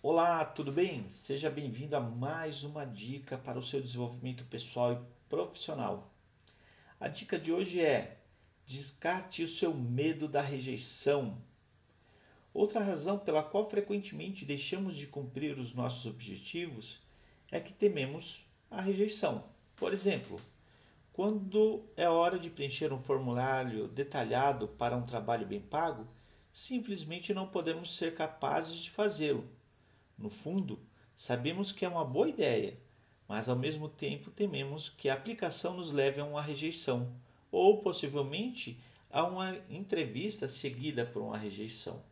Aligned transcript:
Olá, 0.00 0.44
tudo 0.44 0.70
bem? 0.70 1.10
Seja 1.10 1.50
bem-vindo 1.50 1.96
a 1.96 2.00
mais 2.00 2.62
uma 2.62 2.86
dica 2.86 3.36
para 3.36 3.58
o 3.58 3.62
seu 3.62 3.80
desenvolvimento 3.80 4.44
pessoal 4.44 4.92
e 4.92 5.28
profissional. 5.28 6.14
A 7.00 7.08
dica 7.08 7.36
de 7.36 7.52
hoje 7.52 7.80
é: 7.80 8.16
descarte 8.64 9.42
o 9.42 9.48
seu 9.48 9.74
medo 9.74 10.28
da 10.28 10.40
rejeição. 10.40 11.36
Outra 12.54 12.78
razão 12.78 13.18
pela 13.18 13.42
qual 13.42 13.68
frequentemente 13.68 14.44
deixamos 14.44 14.94
de 14.94 15.08
cumprir 15.08 15.58
os 15.58 15.74
nossos 15.74 16.06
objetivos 16.06 17.00
é 17.50 17.58
que 17.58 17.72
tememos 17.72 18.46
a 18.70 18.80
rejeição. 18.80 19.42
Por 19.74 19.92
exemplo, 19.92 20.40
quando 21.12 21.82
é 21.96 22.08
hora 22.08 22.38
de 22.38 22.48
preencher 22.50 22.92
um 22.92 23.02
formulário 23.02 23.88
detalhado 23.88 24.68
para 24.68 24.96
um 24.96 25.02
trabalho 25.02 25.44
bem 25.44 25.60
pago, 25.60 26.06
simplesmente 26.52 27.34
não 27.34 27.48
podemos 27.48 27.96
ser 27.96 28.14
capazes 28.14 28.76
de 28.76 28.92
fazê-lo 28.92 29.57
no 30.18 30.28
fundo, 30.28 30.80
sabemos 31.16 31.70
que 31.70 31.84
é 31.84 31.88
uma 31.88 32.04
boa 32.04 32.28
ideia, 32.28 32.76
mas 33.28 33.48
ao 33.48 33.56
mesmo 33.56 33.88
tempo 33.88 34.30
tememos 34.30 34.88
que 34.88 35.08
a 35.08 35.14
aplicação 35.14 35.76
nos 35.76 35.92
leve 35.92 36.20
a 36.20 36.24
uma 36.24 36.42
rejeição 36.42 37.14
ou 37.52 37.78
possivelmente 37.80 38.80
a 39.10 39.22
uma 39.24 39.56
entrevista 39.70 40.48
seguida 40.48 41.06
por 41.06 41.22
uma 41.22 41.38
rejeição. 41.38 42.02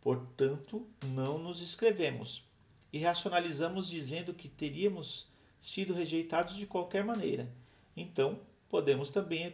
Portanto, 0.00 0.86
não 1.04 1.38
nos 1.38 1.62
inscrevemos 1.62 2.44
e 2.92 2.98
racionalizamos 2.98 3.88
dizendo 3.88 4.34
que 4.34 4.48
teríamos 4.48 5.30
sido 5.60 5.94
rejeitados 5.94 6.56
de 6.56 6.66
qualquer 6.66 7.04
maneira. 7.04 7.48
Então, 7.96 8.40
podemos 8.68 9.10
também 9.10 9.52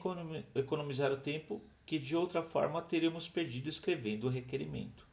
economizar 0.54 1.12
o 1.12 1.16
tempo 1.16 1.62
que 1.86 1.98
de 1.98 2.16
outra 2.16 2.42
forma 2.42 2.80
teríamos 2.82 3.28
perdido 3.28 3.68
escrevendo 3.68 4.24
o 4.24 4.30
requerimento. 4.30 5.06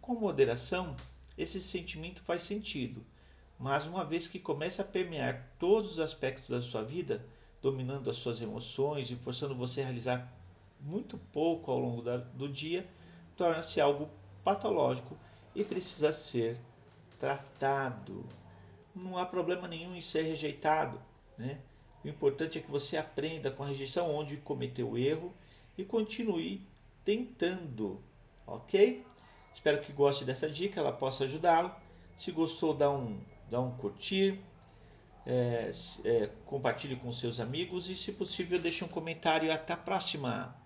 Com 0.00 0.14
moderação, 0.14 0.96
esse 1.36 1.60
sentimento 1.60 2.20
faz 2.22 2.42
sentido, 2.42 3.04
mas 3.58 3.86
uma 3.86 4.04
vez 4.04 4.26
que 4.26 4.38
começa 4.38 4.82
a 4.82 4.84
permear 4.84 5.48
todos 5.58 5.92
os 5.92 6.00
aspectos 6.00 6.48
da 6.48 6.60
sua 6.60 6.82
vida, 6.82 7.24
dominando 7.60 8.10
as 8.10 8.16
suas 8.16 8.40
emoções 8.42 9.10
e 9.10 9.16
forçando 9.16 9.54
você 9.54 9.80
a 9.80 9.84
realizar 9.84 10.32
muito 10.80 11.16
pouco 11.32 11.70
ao 11.70 11.78
longo 11.78 12.02
do 12.34 12.48
dia, 12.48 12.86
torna-se 13.36 13.80
algo 13.80 14.10
patológico 14.42 15.16
e 15.54 15.62
precisa 15.62 16.12
ser 16.12 16.58
tratado. 17.18 18.24
Não 18.94 19.16
há 19.16 19.24
problema 19.24 19.68
nenhum 19.68 19.94
em 19.94 20.00
ser 20.00 20.22
rejeitado. 20.22 21.00
Né? 21.38 21.60
O 22.04 22.08
importante 22.08 22.58
é 22.58 22.60
que 22.60 22.70
você 22.70 22.96
aprenda 22.96 23.50
com 23.50 23.62
a 23.62 23.68
rejeição 23.68 24.12
onde 24.12 24.36
cometeu 24.38 24.90
o 24.90 24.98
erro 24.98 25.32
e 25.78 25.84
continue 25.84 26.66
tentando, 27.04 28.02
ok? 28.46 29.04
Espero 29.54 29.80
que 29.80 29.92
goste 29.92 30.24
dessa 30.24 30.48
dica, 30.48 30.80
ela 30.80 30.92
possa 30.92 31.24
ajudá-lo. 31.24 31.70
Se 32.14 32.30
gostou, 32.30 32.74
dá 32.74 32.90
um, 32.90 33.20
dá 33.50 33.60
um 33.60 33.70
curtir, 33.72 34.40
é, 35.26 35.70
é, 36.04 36.30
compartilhe 36.46 36.96
com 36.96 37.10
seus 37.12 37.40
amigos 37.40 37.88
e, 37.88 37.96
se 37.96 38.12
possível, 38.12 38.58
deixe 38.58 38.84
um 38.84 38.88
comentário. 38.88 39.52
Até 39.52 39.72
a 39.72 39.76
próxima! 39.76 40.61